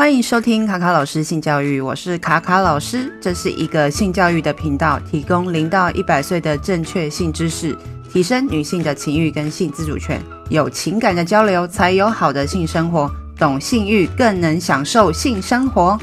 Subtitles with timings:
[0.00, 7.76] 欢迎收听卡卡老师性教育，我是卡卡老师，这是一个性教育的频道，提供零到一百岁的正确性知识，
[8.10, 10.18] 提升女性的情欲跟性自主权，
[10.48, 16.00] 有情感的交流才有好的性生活，懂性欲更能享受性生活。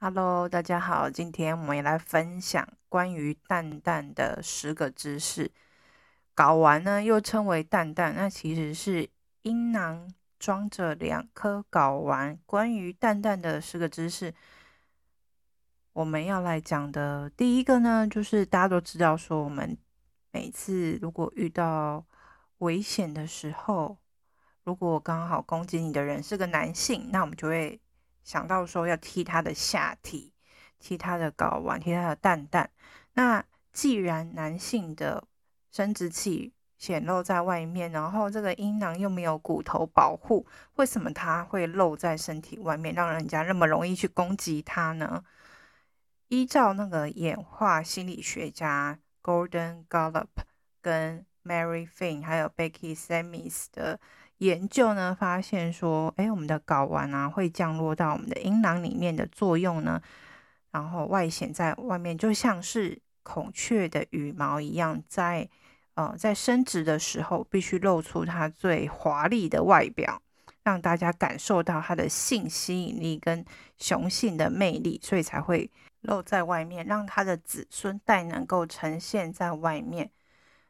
[0.00, 5.50] Hello，大家好，今天我们也来分享关于蛋蛋的十个知识。
[6.36, 9.08] 睾丸呢，又称为蛋蛋，那其实是。
[9.42, 12.38] 阴囊装着两颗睾丸。
[12.46, 14.34] 关于蛋蛋的四个知识，
[15.92, 19.76] 我们要来讲的第一个呢，就是大家都知道，说我们
[20.30, 22.04] 每次如果遇到
[22.58, 23.98] 危险的时候，
[24.64, 27.80] 如果刚好攻击你的人是个男性，那我们就会
[28.22, 30.32] 想到说要踢他的下体，
[30.78, 32.70] 踢他的睾丸，踢他的蛋蛋。
[33.14, 35.24] 那既然男性的
[35.70, 45.22] 生殖器，显露在外面，然后这个阴囊又没有骨头保护，为什么它会露在身体外面，让人家那么容易去攻击它呢？
[46.26, 50.26] 依照那个演化心理学家 Gordon Gallup
[50.80, 54.00] 跟 Mary Finn 还有 Becky Semis 的
[54.38, 60.02] 研究呢，发现说，哎，我们的睾丸啊会降落到我们的阴囊里面的作用呢，
[60.72, 65.48] 然后外显在外面，就像是孔雀的羽毛一样，在。
[65.94, 70.22] 呃，在生殖的时候，必须露出它最华丽的外表，
[70.62, 73.44] 让大家感受到它的性吸引力跟
[73.76, 75.70] 雄性的魅力，所以才会
[76.00, 80.10] 露在外面，让它的子孙代能够呈现在外面。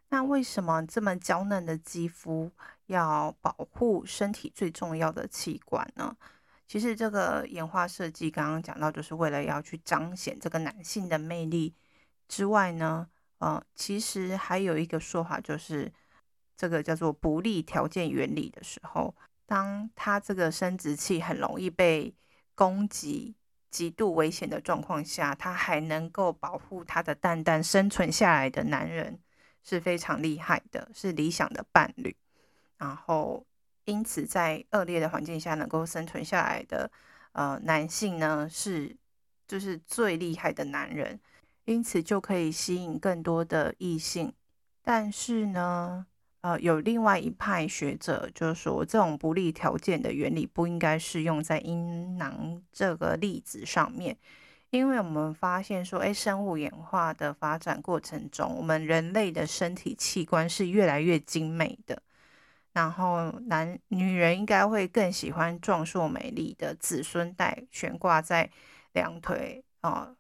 [0.09, 2.51] 那为什么这么娇嫩的肌肤
[2.87, 6.17] 要保护身体最重要的器官呢？
[6.67, 11.73] 其实这个演化设计刚刚讲到，就是为了要去彰显这个男性的魅力
[12.27, 13.07] 之外呢。
[13.45, 15.93] 嗯，其实还有一个说法，就是
[16.57, 19.13] 这个叫做不利条件原理的时候，
[19.47, 22.15] 当他这个生殖器很容易被
[22.55, 23.35] 攻击、
[23.69, 29.19] 极度危险的状况下，他还能够保护他的蛋蛋生存下来的男人
[29.65, 32.17] 是非常厉害的，是理想的伴侣。
[32.79, 33.45] 然后，
[33.87, 36.89] 因此在恶劣的环境下能够生存下来的
[37.33, 38.97] 呃男性呢，是
[39.49, 41.19] 就是最厉害的男人。
[41.65, 44.33] 因此就可以吸引更多的异性，
[44.83, 46.05] 但是呢，
[46.41, 54.19] 呃，有另外一派学者就说，这种不利条件的原理不应该适用在阴囊这个例子上面，
[54.71, 62.03] 因为我们发现说，诶，生物演化的发展过程中，我们人类的身体器官是越来越精美的，
[62.73, 68.51] 然后男女人应该会更喜欢壮硕美丽的子孙带悬挂在
[68.93, 70.17] 两腿啊。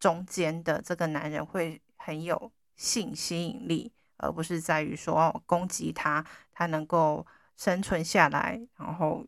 [0.00, 7.24] 中间的这个男人会很有性吸引力，而不是在于说哦，攻击他，他能够
[7.56, 9.24] 生存下来，然后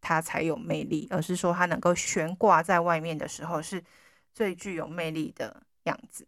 [0.00, 3.82] 他才有魅力，而是说他能够悬挂在外面的时候是
[4.32, 6.26] 最具有魅力的样子。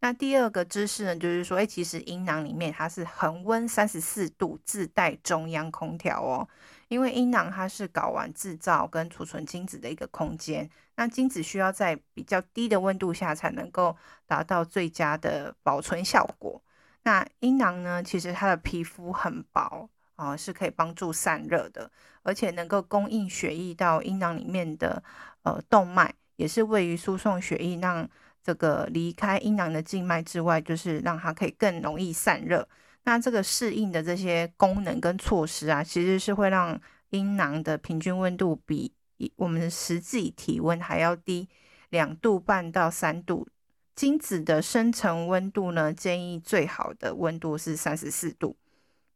[0.00, 6.48] 那第二个知识呢，就是说，哎，其实阴囊里面它是恒温三十四度，自带中央空调哦。
[6.88, 16.62] 因为阴囊它是睾丸制造跟储存精子的一个空间，那精子需要在比较低的温度下才能够达到最佳的保存效果。
[17.02, 21.90] 那阴囊呢，其实它的皮肤很薄啊、是可以帮助散热的，
[22.22, 25.02] 而且能够供应血液到阴囊里面的
[25.42, 28.08] 呃动脉，也是位于输送血液让
[28.42, 32.66] 这个离开阴囊的静脉之外，就是让它可以更容易散热。
[33.06, 36.78] 那这个适应的这些功能跟措施啊，其实是会让
[37.10, 38.92] 阴囊的平均温度比
[39.36, 41.48] 我们实际体温还要低
[41.90, 43.46] 两度半到三度。
[43.94, 48.56] 精子的生成温度呢，建议最好的温度是三十四度。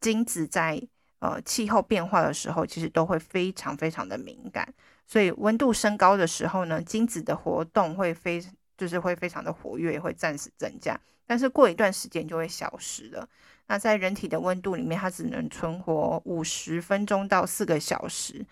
[0.00, 0.80] 精子在
[1.18, 4.72] 呃气候变化的时候，其实都会非常非常的敏感，
[5.04, 8.40] 所以温度升高的时候呢，精子的活动会非
[8.78, 13.28] 就是会非常的活跃，会暂时增加，但是过一段时间就会消失了。
[13.70, 18.44] 那在人体的温度里面，它只能存活五十分钟到四个小时，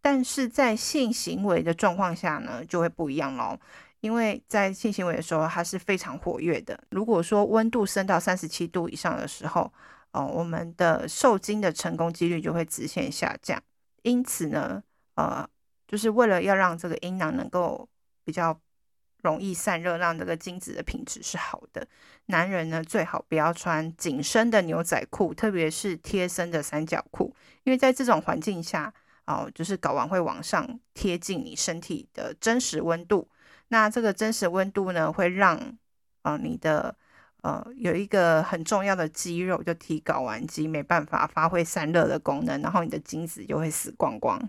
[0.00, 3.58] 但是在性行为的状况下呢，就会不一样喽。
[3.98, 6.78] 因为在性行为的时候，它是非常活跃的。
[6.90, 9.72] 如果说温度升到三十七度以上的时候，
[10.12, 13.60] 哦、我们的受精的成功几率就会直线下降。
[14.02, 14.80] 因此呢，
[15.16, 15.44] 呃，
[15.88, 17.88] 就是为了要让这个阴囊能够
[18.24, 18.56] 比较。
[19.22, 21.86] 容易散热，让这个精子的品质是好的。
[22.26, 27.34] 男人呢，最好不要穿紧身的牛仔裤，特别是贴身的三角裤，
[27.64, 28.92] 因为在这种环境下，
[29.26, 33.28] 哦，就是睾丸会往上贴近你身体的真实温度。
[33.68, 35.78] 那这个真实温度呢，会让、
[36.22, 36.96] 呃、你的
[37.42, 44.40] 呃有一个很重要的肌肉，就提睾丸肌没办法发挥散热的功能，然后你的精子就会死光光。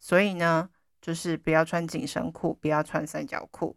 [0.00, 0.68] 所以呢，
[1.00, 3.76] 就是不要穿紧身裤，不要穿三角裤。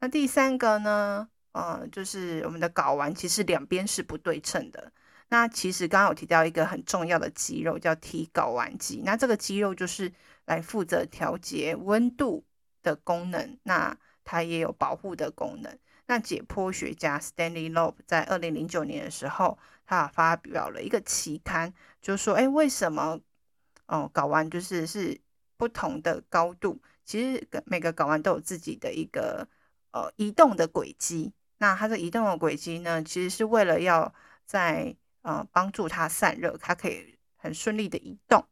[0.00, 4.92] 那第三个呢，呃，就是我们的睾丸其实两边是不对称的。
[5.30, 10.12] 那其实刚刚有提到一个很重要的肌肉叫提睾丸肌，那这个肌肉就是
[10.46, 12.44] 来负责调节温度
[12.82, 15.78] 的功能，那它也有保护的功能。
[16.06, 23.20] 那解剖学家 Stanley Loeb 在二零零九年的时候，他发表了一个期刊，就说，哎，为什么
[23.86, 25.20] 哦睾丸就是是
[25.58, 26.80] 不同的高度？
[27.04, 29.46] 其实每个睾丸都有自己的一个
[29.92, 31.32] 呃移动的轨迹。
[31.58, 34.14] 那它的移动的轨迹呢，其实是为了要
[34.44, 38.44] 在呃，帮助它散热，它可以很顺利的移动。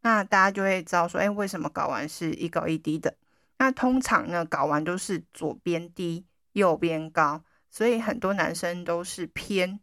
[0.00, 3.16] 那大家就会知道说，哎，为什么睾丸是一高一低的？
[3.58, 9.80] 那通常呢，睾丸都是左边低，右边高，所以很多男生都是偏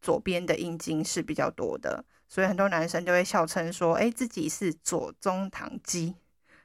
[0.00, 2.04] 左边的阴茎是比较多的。
[2.26, 6.14] 所以很多男生就会笑称说，哎，自己是左中堂肌，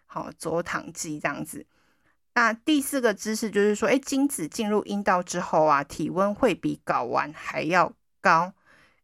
[0.05, 1.65] 好，左棠鸡这样子。
[2.35, 8.53] 那第四个知识就是说，哎，精子进入阴道之后啊，体温会比睾丸还要高。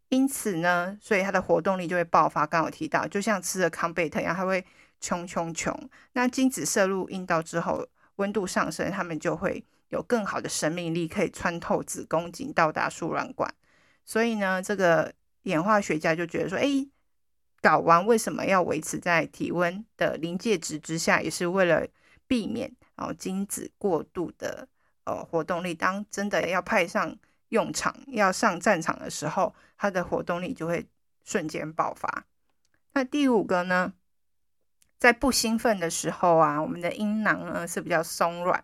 [0.10, 2.48] 因此呢，所以它的活动力就会爆发。
[2.48, 4.66] 刚有提到，就像吃了康贝特一样，它会
[5.00, 5.90] 穷穷穷。
[6.14, 13.54] 那精子射入阴道之后，温度上升，它们就会有更好的生命力，可以穿透子宫颈到达输卵管。
[14.04, 16.88] 所以呢，这个演化学家就觉得说，哎，
[17.62, 21.86] 睾丸为什么要维持在体温的临界值之下，也是为了
[22.26, 24.68] 避免哦精子过度的
[25.06, 25.74] 呃活动力。
[25.74, 27.18] 当真的要派上
[27.50, 30.88] 用场要上战场的时候，它的活动力就会
[31.24, 32.26] 瞬间爆发。
[32.94, 33.94] 那第五个呢，
[34.98, 38.64] 在不兴奋的时候啊，我们的阴囊呢是比较松软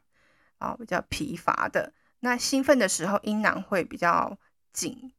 [0.58, 1.94] 啊，比较疲乏的。
[2.20, 4.38] 那兴奋的时候，阴囊会比较
[4.74, 5.14] 紧，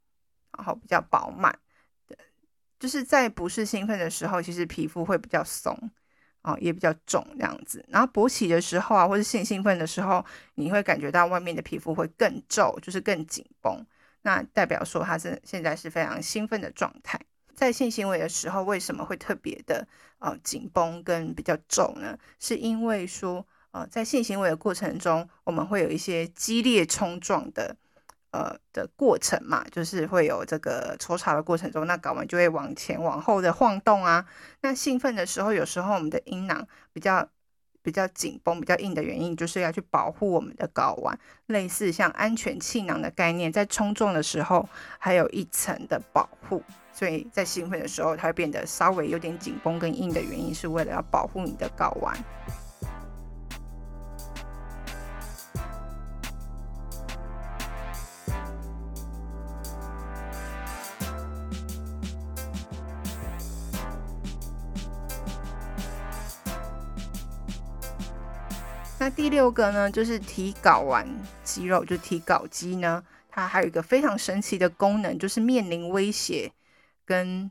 [0.56, 1.58] 然后比较饱满。
[2.78, 5.90] 就是在不是兴奋的时候，其实皮肤会比较松。
[6.46, 13.84] 哦，也比较重这样子，然后勃起的时候啊，或者性兴奋的时候，你会感觉到外面的皮肤会更皱，就是更紧绷，
[14.22, 17.20] 那代表说它是现在是非常兴奋的状态。
[17.56, 19.88] 在性行为的时候，为什么会特别的
[20.20, 22.16] 呃紧绷跟比较皱呢？
[22.38, 27.76] 是因为说呃在性行为的过程中，我们会有一些激烈冲撞的。
[28.36, 34.26] 呃的过程嘛，就是会有这个抽插的过程中，那睾丸就会往前往后的晃动啊。
[34.60, 37.26] 那兴奋的时候，有时候我们的阴囊比较
[37.82, 44.68] 比较紧绷、比较硬的原因，就是要去保护我们的睾丸，类似像安全气囊的概念，在冲撞的时候
[44.98, 46.62] 还有一层的保护。
[46.92, 52.16] 所以在兴奋的时候，它会变得稍微有点紧绷跟硬的原因，是为了要保护你的睾丸。
[69.06, 71.06] 那第六个呢，就是提睾丸
[71.44, 76.50] 肌肉，就提睾肌呢，它还有一个非常神奇的功能，就是面临威胁
[77.04, 77.48] 跟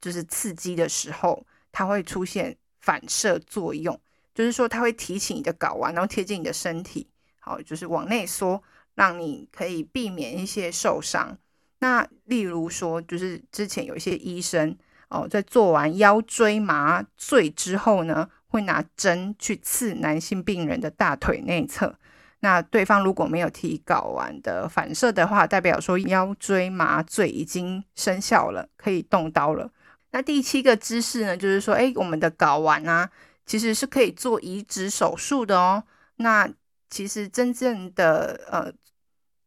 [0.00, 3.96] 就是刺激的时候，它会出现反射作用，
[4.34, 7.06] 就是说它会提起你的睾丸，然后贴近你的身体，
[7.38, 8.60] 好，就是往内缩，
[8.96, 11.38] 让你可以避免一些受伤。
[11.78, 14.76] 那例如说，就是之前有一些医生
[15.10, 18.28] 哦，在做完腰椎麻醉之后呢。
[18.56, 21.94] 会拿针去刺男性病人的大腿内侧，
[22.40, 29.70] 那对方如果没有提睾丸的反射的话，代表说腰椎麻醉已经生效了，可以动刀了。
[30.12, 33.10] 那第七个知识呢，就是说，哎，我们的睾丸啊，
[33.44, 35.84] 其实是可以做移植手术的哦。
[36.16, 36.50] 那
[36.88, 38.72] 其实真正的呃，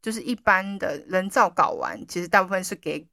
[0.00, 3.04] 就是一般的人造睾丸，其实大部分是给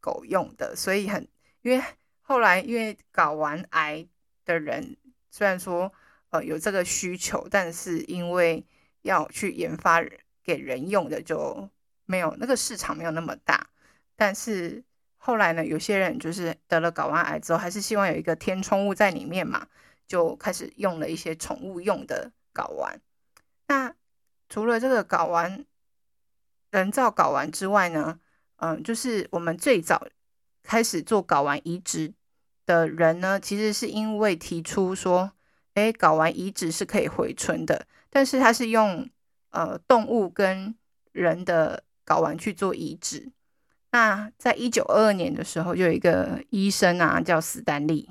[0.00, 1.28] 狗用的，所以很
[1.60, 1.84] 因为
[2.22, 4.06] 后来因为睾丸癌
[4.46, 4.96] 的人。
[5.36, 5.92] 虽然说，
[6.30, 8.64] 呃，有这个需求，但是因为
[9.02, 10.00] 要去研发
[10.44, 11.68] 给人用的，就
[12.04, 13.66] 没有那个市场没有那么大。
[14.14, 14.84] 但是
[15.16, 19.66] 后来呢，有些人就是得了睾丸癌之后，还是希望有一个填充物在里面嘛，
[20.06, 23.00] 就开始用了一些宠物用的睾丸。
[23.66, 23.92] 那
[24.48, 25.64] 除了这个睾丸，
[26.70, 28.20] 人造睾丸之外呢，
[28.58, 30.06] 嗯、就是我们最早
[30.62, 32.14] 开始做睾丸移植。
[32.66, 35.32] 的人呢，其实是因为提出说，
[35.74, 39.08] 诶，睾丸移植是可以回春的，但是他是用
[39.50, 40.74] 呃动物跟
[41.12, 43.32] 人的睾丸去做移植。
[43.90, 48.10] 那在一九二二年的时候，就有一个医生啊，叫史丹利，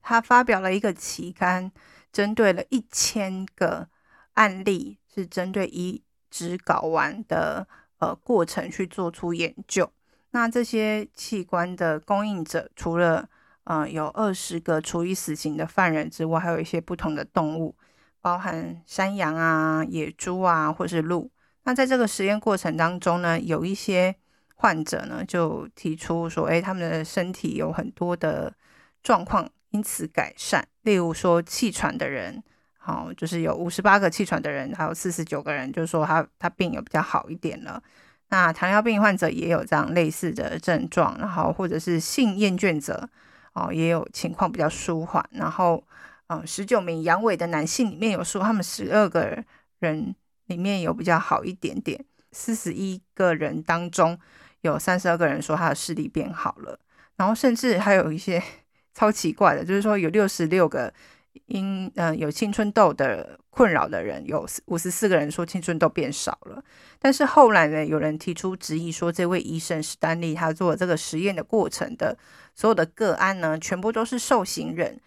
[0.00, 1.72] 他发表了一个期刊，
[2.12, 3.88] 针对了一千个
[4.34, 7.66] 案例，是针对移植睾丸的
[7.98, 9.90] 呃过程去做出研究。
[10.30, 13.28] 那这些器官的供应者，除了
[13.68, 17.76] 呃有二十个处以死刑的犯人之外，还有一些不同的动物，
[18.22, 21.30] 包含山羊啊、野猪啊，或是鹿。
[21.64, 24.14] 那在这个实验过程当中呢，有一些
[24.54, 28.50] 患者呢就提出说，哎，他们的身体有很多的
[29.02, 32.42] 状况因此改善，例如说气喘的人，
[32.78, 37.82] 好，就是有五十八个气喘的人，还有四十九个人，就说他他病有比较好一点了。
[38.30, 43.06] 那糖尿病患者也有这样类似的症状，然后或者是性厌倦者，
[43.54, 45.24] 哦，也有情况比较舒缓。
[45.32, 45.82] 然后，
[46.28, 49.44] 嗯，十九名阳痿的男性里面有说，他们十二个
[49.80, 50.14] 人
[50.46, 52.04] 里面有比较好一点点。
[52.32, 54.18] 四十一个人当中，
[54.60, 56.78] 有三十二个人说他的视力变好了。
[57.16, 58.42] 然后，甚至还有一些
[58.94, 60.92] 超奇怪的，就是说有六十六个。
[61.46, 66.62] 因嗯、有青春痘的困扰的人有五十四个人说青春痘变少了，
[66.98, 72.16] 但是后来呢，有人提出质疑说，这位医生史丹利他做这个实验的过程的
[72.54, 75.00] 所有的个案呢，全部都是受刑人。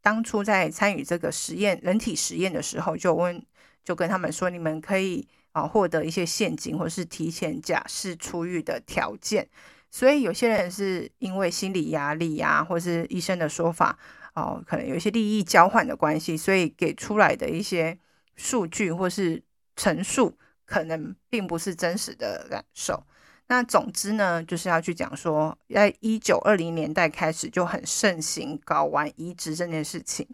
[0.00, 3.44] 当初在参与这个实验人体实验的时候，就问
[3.84, 9.48] 就跟他们说，你们可以啊获得一些现金或是提前假释出狱的条件。
[9.90, 13.98] 所以有些人是因为心理压力呀、或是医生的说法。
[14.34, 17.98] 哦，可能有一些利益交换的关系，所以给出来的一些
[18.36, 19.42] 数据或是
[19.74, 23.02] 陈述，可能并不是真实的感受。
[23.48, 30.28] 那总之呢，就是要去讲说，在一九二零年代开始就很盛行睾丸移植这件事情。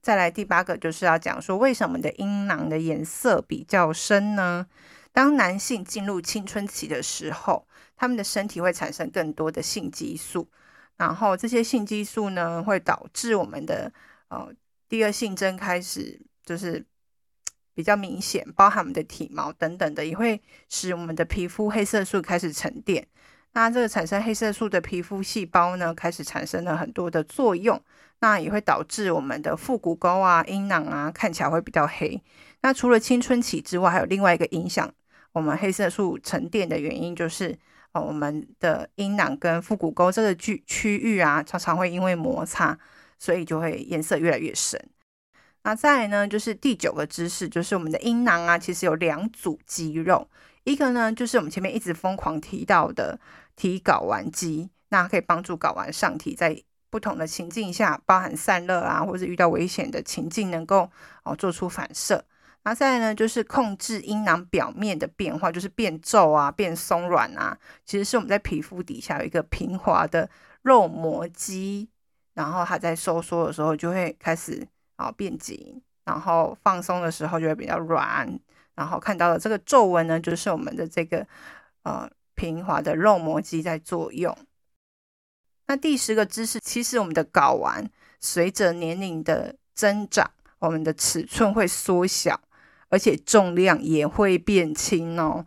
[0.00, 4.68] 再来第八个，就是要讲说，为什么的阴囊的颜色比较深呢？
[5.12, 10.48] 当男性进入青春期的时候，他们的身体会产生更多的性激素。
[10.96, 13.92] 然后这些性激素呢，会导致我们的
[14.28, 14.52] 呃
[14.88, 16.84] 第二性征开始就是
[17.74, 23.06] 比较明显，包含我们的体毛等等的，也会使我们的皮肤黑色素开始沉淀。
[23.52, 27.82] 那这个产生黑色素的皮肤细胞呢，开始产生了很多的作用，
[28.20, 32.22] 那也会导致我们的腹股沟啊、阴囊啊看起来会比较黑。
[32.60, 34.92] 那除了青春期之外，还有另外一个影响
[35.32, 37.58] 我们黑色素沉淀的原因就是。
[37.92, 42.78] 哦，我们的阴囊跟腹股沟这个区区域啊，常常会因为摩擦，
[43.18, 44.80] 所以就会颜色越来越深。
[45.64, 50.28] 那再来呢，就是第九个知识，就是我们的阴囊啊，其实有两组肌肉，
[50.62, 53.18] 一个呢就是我们前面一直疯狂提到的
[53.56, 60.88] 提睾丸肌，那可以帮助睾丸上提，在不同的情境下，包含散热啊，或者遇到危险的情境，能够
[61.24, 62.24] 哦做出反射。
[62.62, 67.58] 那再呢，就是控制阴囊表面的变化，就是变皱啊、变松软啊。
[67.86, 70.28] 其实是我们在皮肤底下有一个平滑的
[70.60, 71.88] 肉膜肌，
[72.34, 78.38] 然后它在收缩的时候就会开始啊变紧，然后放松的时候就会比较软。
[78.74, 81.26] 然后看到的这个皱纹呢，就是我们的这个
[81.84, 84.36] 呃平滑的肉膜肌在作用。
[85.66, 87.90] 那第十个知识，其实我们的睾丸
[88.20, 92.38] 随着年龄的增长，我们的尺寸会缩小。
[92.90, 95.46] 而且重量也会变轻哦，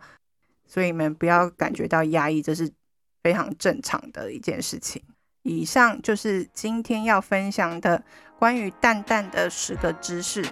[0.66, 2.68] 所以你们不要感觉到压抑，这是
[3.22, 5.00] 非常正常的一件事情。
[5.42, 8.02] 以上就是今天要分享的
[8.38, 10.42] 关于蛋蛋的十个知识。